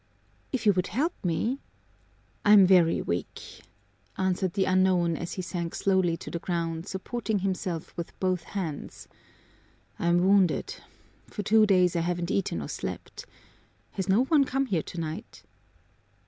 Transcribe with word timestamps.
"If 0.51 0.65
you 0.65 0.73
would 0.73 0.87
help 0.87 1.13
me" 1.23 1.59
"I'm 2.43 2.65
very 2.65 3.03
weak," 3.03 3.61
answered 4.17 4.53
the 4.53 4.65
unknown 4.65 5.15
as 5.15 5.33
he 5.33 5.43
sank 5.43 5.75
slowly 5.75 6.17
to 6.17 6.31
the 6.31 6.39
ground, 6.39 6.87
supporting 6.87 7.37
himself 7.45 7.95
with 7.95 8.19
both 8.19 8.41
hands. 8.57 9.07
"I'm 9.99 10.21
wounded. 10.25 10.77
For 11.27 11.43
two 11.43 11.67
days 11.67 11.95
I 11.95 12.01
haven't 12.01 12.31
eaten 12.31 12.63
or 12.63 12.67
slept. 12.67 13.25
Has 13.91 14.09
no 14.09 14.23
one 14.23 14.43
come 14.43 14.65
here 14.65 14.81
tonight?" 14.81 15.43